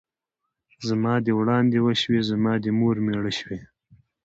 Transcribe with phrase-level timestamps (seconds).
[0.45, 3.59] ـ زما دې وړاندې وشوې، زما دې مور مېړه شوې.